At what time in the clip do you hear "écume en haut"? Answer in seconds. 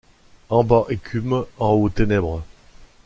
0.89-1.87